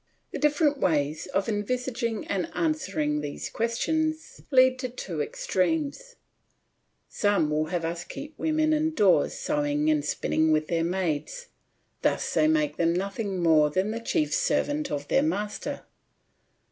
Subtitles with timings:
[0.31, 6.15] The different ways of envisaging and answering these questions lead to two extremes;
[7.07, 11.49] some would have us keep women indoors sewing and spinning with their maids;
[12.01, 15.83] thus they make them nothing more than the chief servant of their master.